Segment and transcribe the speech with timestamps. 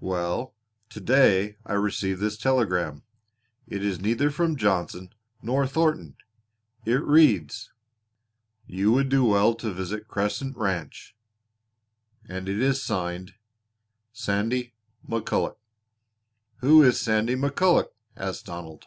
[0.00, 0.54] "Well,
[0.90, 3.02] to day I received this telegram.
[3.66, 6.18] It is neither from Johnson nor Thornton.
[6.84, 7.72] It reads:
[8.66, 11.16] "'You would do well to visit Crescent Ranch,'
[12.28, 13.36] and it is signed
[14.12, 14.74] 'Sandy
[15.08, 15.56] McCulloch.'"
[16.56, 17.88] "Who is Sandy McCulloch?"
[18.18, 18.84] asked Donald.